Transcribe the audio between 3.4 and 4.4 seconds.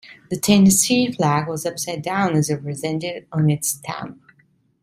its stamp.